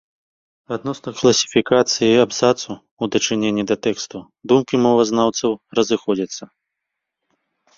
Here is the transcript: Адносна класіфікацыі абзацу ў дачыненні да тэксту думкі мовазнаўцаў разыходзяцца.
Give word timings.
Адносна 0.75 1.11
класіфікацыі 1.19 2.17
абзацу 2.23 2.71
ў 2.71 3.03
дачыненні 3.17 3.63
да 3.73 3.77
тэксту 3.89 4.19
думкі 4.53 4.75
мовазнаўцаў 4.87 5.51
разыходзяцца. 5.83 6.43